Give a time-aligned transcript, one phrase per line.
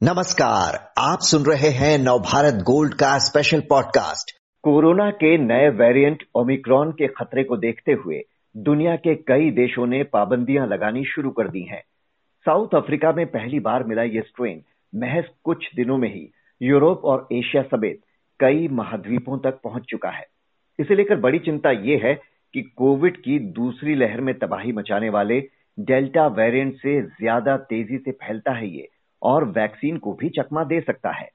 [0.00, 4.30] नमस्कार, आप सुन रहे हैं नवभारत गोल्ड का स्पेशल पॉडकास्ट
[4.64, 8.20] कोरोना के नए वेरिएंट ओमिक्रॉन के खतरे को देखते हुए
[8.54, 11.80] दुनिया के कई देशों ने पाबंदियाँ लगानी शुरू कर दी हैं।
[12.46, 14.62] साउथ अफ्रीका में पहली बार मिला ये स्ट्रेन
[14.92, 16.28] महज कुछ दिनों में ही।
[16.60, 18.00] यूरोप और एशिया समेत
[18.40, 20.26] कई महाद्वीपों तक पहुँच चुका है।
[20.78, 22.14] इसे लेकर बड़ी चिंता ये है
[22.54, 25.40] कि कोविड की दूसरी लहर में तबाही मचाने वाले
[25.78, 28.88] डेल्टा वेरिएंट से ज़्यादा तेज़ी से फैलता है ये।
[29.24, 31.28] और वैक्सीन को भी चकमा दे सकता है।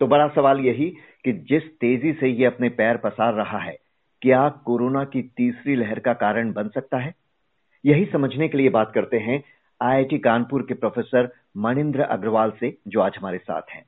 [0.00, 0.90] तो बड़ा सवाल यही
[1.24, 3.76] कि जिस तेज़ी से ये अपने पैर पसार रहा है,
[4.22, 7.14] क्या कोरोना की तीसरी लहर का कारण बन सकता है?
[7.86, 9.42] यही समझने के लिए बात करते हैं
[9.82, 13.84] आईआईटी कानपुर के प्रोफेसर मणिंद्र अग्रवाल से, जो आज हमारे साथ हैं।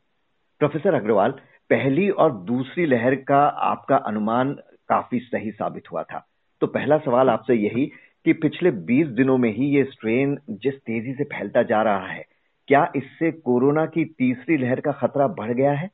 [0.58, 1.30] प्रोफेसर अग्रवाल,
[1.70, 4.52] पहली और दूसरी लहर का आपका अनुमान
[4.88, 6.26] काफ़ी सही साबित हुआ था।
[6.60, 7.86] तो पहला सवाल आपसे यही
[8.24, 12.37] कि पिछले 20 दिनों में ही ये स्ट्रेन जिस तेज़ी से फैलता जा रहा है
[12.68, 15.90] क्या इससे कोरोना की तीसरी लहर का खतरा बढ़ गया है?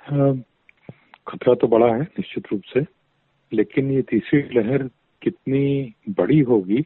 [0.00, 0.32] हाँ,
[1.28, 2.84] खतरा तो बड़ा है निश्चित रूप से।
[3.52, 4.82] लेकिन ये तीसरी लहर
[5.22, 6.84] कितनी बड़ी होगी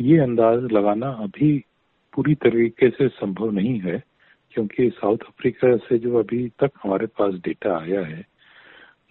[0.00, 1.58] ये अंदाज लगाना अभी
[2.14, 4.02] पूरी तरीके से संभव नहीं है
[4.50, 8.24] क्योंकि साउथ अफ्रीका से जो अभी तक हमारे पास डेटा आया है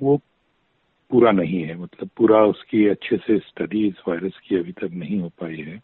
[0.02, 0.18] वो
[1.12, 5.20] पूरा नहीं है। मतलब पूरा उसकी अच्छे से स्टडी इस वायरस की अभी तक नहीं
[5.20, 5.78] हो पाई है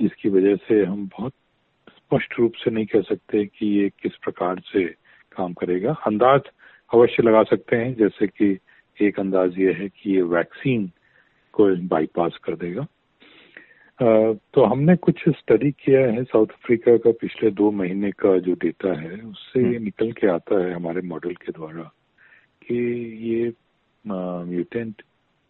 [0.00, 1.32] जिसकी वजह से हम बहुत
[2.12, 4.84] स्पष्ट रूप से नहीं कह सकते कि ये किस प्रकार से
[5.36, 6.40] काम करेगा। अंदाज
[6.94, 8.58] अवश्य लगा सकते हैं जैसे कि
[8.98, 10.90] एक अंदाज ये है कि ये वैक्सीन
[11.54, 12.86] को बाईपास कर देगा।
[14.54, 18.92] तो हमने कुछ स्टडी किया है साउथ अफ्रीका का पिछले दो महीने का जो डेटा
[19.00, 21.90] है उससे ये हम्म। निकल के आता है हमारे मॉडल के द्वारा
[22.66, 22.78] कि
[23.30, 23.52] ये
[24.04, 25.02] म्यूटेंट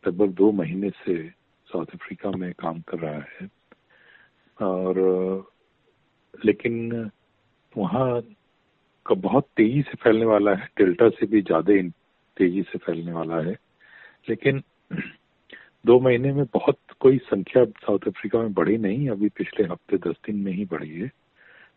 [0.05, 1.23] लगभग दो महीने से
[1.67, 3.49] साउथ अफ्रीका में काम कर रहा है।
[4.61, 5.52] और
[6.35, 7.11] लेकिन
[7.77, 8.21] वहाँ
[9.07, 11.75] का बहुत तेज़ी से फैलने वाला है, डेल्टा से भी ज़्यादा
[12.37, 13.57] तेज़ी से फैलने वाला है।
[14.29, 14.63] लेकिन
[15.85, 20.17] दो महीने में बहुत कोई संख्या साउथ अफ्रीका में बढ़ी नहीं, अभी पिछले हफ़्ते दस
[20.27, 21.11] दिन में ही बढ़ी है।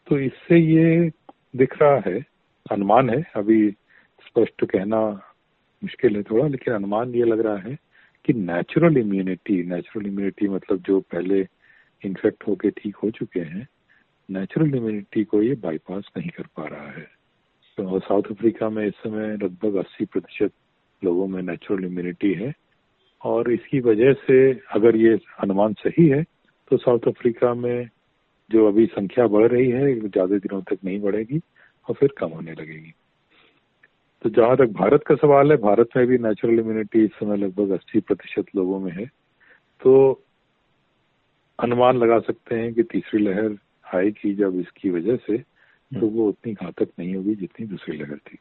[0.07, 1.09] तो इससे ये
[1.55, 2.25] दिख रहा है,
[2.71, 3.69] अनुमान है, अभी
[4.27, 4.99] स्पष्ट कहना
[5.83, 7.77] मुश्किल है थोड़ा, लेकिन अनुमान ये लग रहा है
[8.25, 11.47] कि नेचुरल इम्यूनिटी नेचुरल इम्यूनिटी मतलब जो पहले
[12.03, 13.67] इन्फेक्ट होके ठीक हो चुके हैं
[14.29, 17.07] नेचुरल इम्यूनिटी को ये बाईपास नहीं कर पा रहा है।
[17.77, 20.51] तो साउथ अफ्रीका में इस समय लगभग 80 प्रतिशत
[21.01, 22.53] लोगों में नेचुरल इम्यूनिटी है
[23.23, 24.37] और इसकी वजह से
[24.71, 26.23] अगर ये अनुमान सही है
[26.71, 27.89] तो साउथ अफ्रीका में
[28.49, 31.39] जो अभी संख्या बढ़ रही है, ज़्यादा दिनों तक नहीं बढ़ेगी
[31.87, 32.93] और फिर कम होने लगेगी।
[34.21, 37.71] तो जहाँ तक भारत का सवाल है, भारत में भी नेचुरल इम्यूनिटी इस समय लगभग
[37.71, 39.05] अस्सी प्रतिशत लोगों में है।
[39.81, 40.21] तो
[41.59, 43.57] अनुमान लगा सकते हैं कि तीसरी लहर
[43.95, 48.17] आएगी जब इसकी वजह से तो हम्म। वो उतनी घातक नहीं होगी जितनी दूसरी लहर
[48.27, 48.37] थी।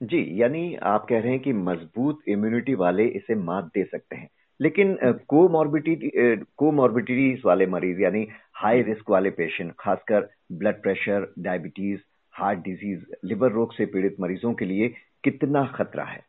[0.00, 4.28] जी यानी आप कह रहे हैं कि मज़बूत इम्यूनिटी वाले इसे मात दे सकते हैं।
[4.60, 4.96] लेकिन
[5.28, 6.10] कोमॉर्बिडिटी
[6.56, 12.00] कोमॉर्बिडिटीज वाले मरीज़ यानी हाई रिस्क वाले पेशेंट खासकर blood pressure diabetes
[12.34, 14.88] heart disease liver रोग से पीड़ित मरीजों के लिए
[15.24, 16.20] कितना खतरा है?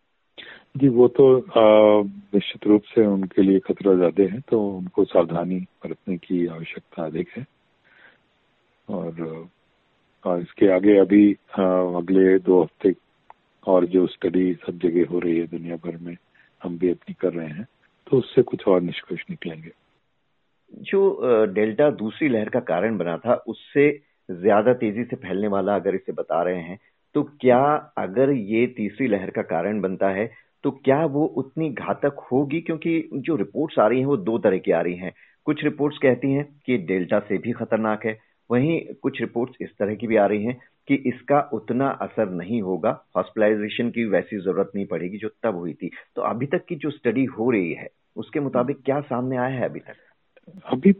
[0.77, 1.25] जी वो तो
[2.35, 7.29] निश्चित रूप से उनके लिए खतरा ज़्यादा है तो उनको सावधानी बरतने की आवश्यकता अधिक
[7.37, 7.45] है।
[8.87, 9.47] और,
[10.25, 12.93] और इसके आगे अभी अगले दो हफ़्ते
[13.67, 16.15] और जो स्टडी सब जगह हो रही है दुनिया भर में
[16.61, 17.67] हम भी अपनी कर रहे हैं
[18.07, 19.71] तो उससे कुछ और निष्कर्ष निकलेंगे।
[20.71, 23.89] जो डेल्टा दूसरी लहर का कारण बना था उससे
[24.29, 26.77] ज़्यादा तेज़ी से फैलने वाला अगर इसे बता रहे हैं
[27.15, 27.59] तो क्या
[27.97, 30.29] अगर ये तीसरी लहर का कारण बनता है
[30.63, 32.61] तो क्या वो उतनी घातक होगी?
[32.61, 35.11] क्योंकि जो रिपोर्ट्स आ रही हैं वो दो तरह की आ रही हैं।
[35.47, 38.17] कुछ रिपोर्ट्स कहती हैं कि डेल्टा से भी खतरनाक है
[38.49, 40.57] वहीं कुछ रिपोर्ट्स इस तरह की भी आ रही हैं
[40.87, 45.73] कि इसका उतना असर नहीं होगा। हॉस्पिटलाइजेशन की वैसी ज़रूरत नहीं पड़ेगी जो तब हुई
[45.73, 49.57] थी। तो अभी तक की जो स्टडी हो रही है, उसके मुताबिक क्या सामने आया
[49.57, 49.95] है अभी तक?
[50.65, 50.91] अभी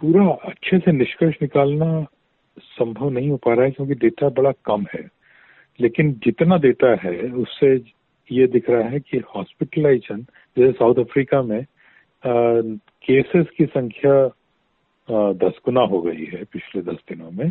[0.00, 2.06] पूरा अच्छे से निष्कर्ष निकालना
[2.58, 5.08] संभव नहीं हो पा रहा है क्योंकि डेटा बड़ा कम है।
[5.80, 7.74] लेकिन जितना डेटा है, उससे
[8.30, 10.22] ये दिख रहा है कि हॉस्पिटलाइजेशन,
[10.56, 11.64] जैसे साउथ अफ्रीका में
[12.24, 14.12] केसेस की संख्या
[15.08, 17.50] दस गुना हो गई है पिछले दस दिनों में,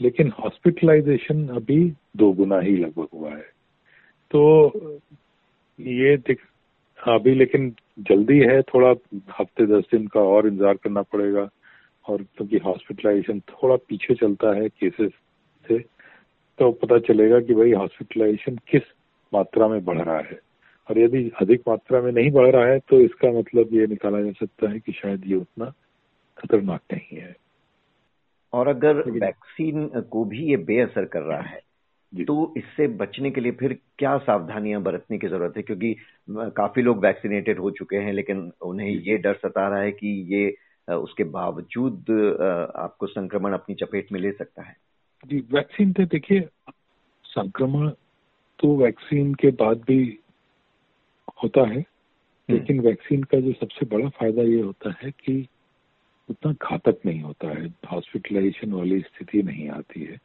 [0.00, 1.80] लेकिन हॉस्पिटलाइजेशन अभी
[2.16, 3.50] दो गुना ही लगभग हुआ है।
[4.30, 5.00] तो
[5.78, 6.38] ये दिख,
[6.98, 8.90] अभी लेकिन जल्दी है, थोड़ा
[9.30, 11.48] हफ़्ते दस दिन का और इंतज़ार करना पड़ेगा,
[12.04, 15.10] और क्योंकि तो हॉस्पिटलाइजेशन थोड़ा पीछे चलता है केसेस
[15.66, 15.78] से
[16.58, 18.82] तो पता चलेगा कि भाई हॉस्पिटलाइजेशन किस
[19.32, 20.38] मात्रा में बढ़ रहा है।
[20.88, 24.30] और यदि अधिक मात्रा में नहीं बढ़ रहा है तो इसका मतलब ये निकाला जा
[24.40, 25.72] सकता है कि शायद ये उतना
[26.42, 27.34] खतरनाक नहीं है।
[28.52, 31.60] और अगर वैक्सीन को भी ये बेअसर कर रहा है
[32.12, 35.62] तो इससे बचने के लिए फिर क्या सावधानियाँ बरतने की ज़रूरत है?
[35.62, 35.94] क्योंकि
[36.56, 40.94] काफ़ी लोग वैक्सीनेटेड हो चुके हैं लेकिन उन्हें ये डर सता रहा है कि ये
[40.94, 42.10] उसके बावजूद
[42.76, 44.76] आपको संक्रमण अपनी चपेट में ले सकता है।
[45.24, 46.48] जी वैक्सीन तो देखिए
[47.24, 47.88] संक्रमण
[48.58, 50.18] तो वैक्सीन के बाद भी
[51.42, 55.48] होता है हम्म। लेकिन वैक्सीन का जो सबसे बड़ा फ़ायदा ये होता है कि
[56.32, 60.16] उतना घातक नहीं होता है। हॉस्पिटलाइजेशन वाली स्थिति नहीं आती है।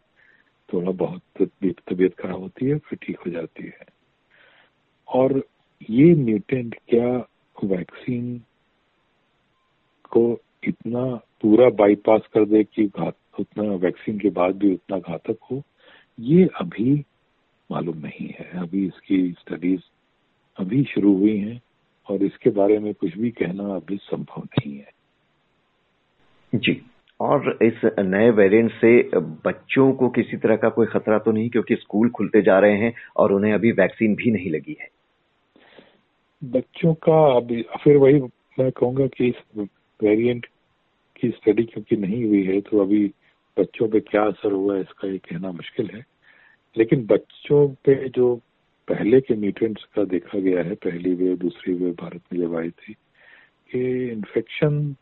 [0.74, 3.80] थोड़ा बहुत तबीयत खराब होती है, फिर ठीक हो जाती है।
[5.08, 5.48] और
[5.90, 7.28] ये म्यूटेंट क्या
[7.64, 8.40] वैक्सीन
[10.10, 15.38] को इतना पूरा बाईपास कर दे कि घात, उतना वैक्सीन के बाद भी उतना घातक
[15.52, 15.64] हो,
[16.20, 17.06] ये अभी
[17.72, 19.82] मालूम नहीं है। अभी इसकी स्टडीज़
[20.58, 21.62] अभी शुरू हुई हैं
[22.10, 24.97] और इसके बारे में कुछ भी कहना अभी संभव नहीं है।
[26.58, 26.82] जी।
[27.20, 28.90] और इस नए वेरिएंट से
[29.46, 32.94] बच्चों को किसी तरह का कोई खतरा तो नहीं, क्योंकि स्कूल खुलते जा रहे हैं
[33.18, 34.90] और उन्हें अभी वैक्सीन भी नहीं लगी है।
[36.42, 38.20] बच्चों का अभी, फिर वही
[38.60, 39.68] मैं कहूँगा कि इस
[40.00, 40.46] वेरिएंट
[41.16, 43.06] की स्टडी क्योंकि नहीं हुई है तो अभी
[43.58, 46.04] बच्चों पे क्या असर हुआ इसका ये कहना मुश्किल है।
[46.76, 48.36] लेकिन बच्चों पे जो
[48.88, 52.70] पहले के म्यूटेंट्स का देखा गया है, पहली वेव दूसरी वेव भारत में जब आई
[52.70, 52.94] थी,
[53.72, 54.96] कि इन्फेक्शन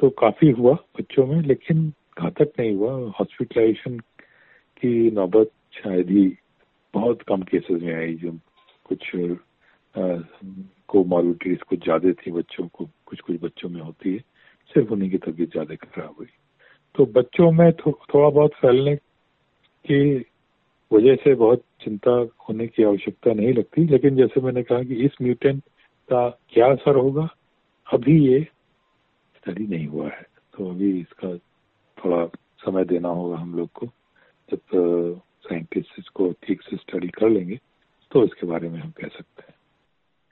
[0.00, 1.88] तो काफ़ी हुआ बच्चों में लेकिन
[2.18, 3.98] घातक नहीं हुआ। हॉस्पिटलाइजेशन
[4.82, 6.26] की नौबत शायद ही
[6.94, 8.30] बहुत कम केसेस में आई जो
[8.84, 9.10] कुछ
[10.88, 14.18] को मॉर्बिलिटीज कुछ ज़्यादा थी बच्चों को कुछ कुछ बच्चों में होती है।
[14.74, 16.26] सिर्फ़ उन्हीं की तबीयत ज़्यादा खराब हुई।
[16.94, 18.94] तो बच्चों में थो, थोड़ा बहुत फैलने
[19.84, 20.14] की
[20.90, 22.10] वजह से बहुत चिंता
[22.48, 25.62] होने की आवश्यकता नहीं लगती लेकिन जैसे मैंने कहा कि इस म्यूटेंट
[26.08, 27.28] का क्या असर होगा
[27.86, 28.46] अभी ये
[29.44, 31.36] स्टडी नहीं हुआ है। तो अभी इसका
[31.98, 32.26] थोड़ा
[32.58, 33.86] समय देना होगा हम लोग को।
[34.48, 37.58] जब साइंटिस्ट इसको ठीक से स्टडी कर लेंगे
[38.12, 39.54] तो इसके बारे में हम कह सकते हैं।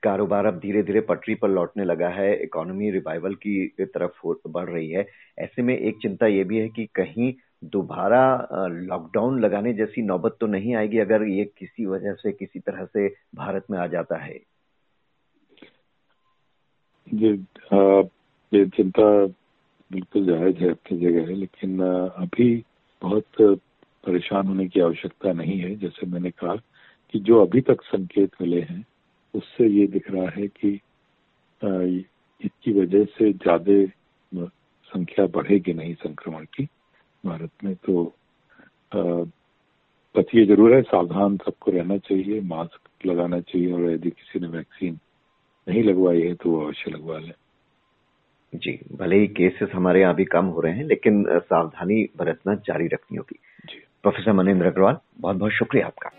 [0.03, 4.91] कारोबार अब धीरे धीरे पटरी पर लौटने लगा है। इकोनॉमी रिवाइवल की तरफ़ बढ़ रही
[4.91, 5.07] है।
[5.39, 7.33] ऐसे में एक चिंता ये भी है कि कहीं
[7.65, 12.85] दोबारा लॉकडाउन लगाने जैसी नौबत तो नहीं आएगी अगर ये किसी वजह से किसी तरह
[12.85, 14.39] से भारत में आ जाता है?
[17.15, 17.35] जी
[18.53, 19.05] ये चिंता
[19.91, 22.55] बिल्कुल जायज़ है अपनी जगह है, लेकिन अभी
[23.03, 23.25] बहुत
[24.05, 26.55] परेशान होने की आवश्यकता नहीं है। जैसे मैंने कहा
[27.15, 28.85] कि जो अभी तक संकेत मिले हैं,
[29.35, 30.81] उससे ये दिख रहा है कि
[32.41, 33.85] इसकी वजह से ज़्यादा
[34.93, 36.65] संख्या बढ़ेगी नहीं संक्रमण की
[37.25, 38.05] भारत में। तो
[40.15, 44.47] बस ये ज़रूर है, सावधान सबको रहना चाहिए, मास्क लगाना चाहिए और यदि किसी ने
[44.49, 44.99] वैक्सीन
[45.67, 47.33] नहीं लगवाई है तो वो अवश्य लगवा लें।
[48.53, 52.87] जी भले ही केसेस हमारे यहाँ भी कम हो रहे हैं लेकिन सावधानी बरतना जारी
[52.87, 53.39] रखनी होगी।
[54.03, 56.11] प्रोफेसर मनेन्द्र अग्रवाल बहुत बहुत शुक्रिया आपका।